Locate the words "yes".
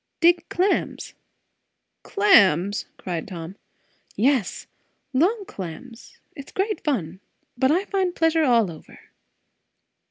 4.15-4.65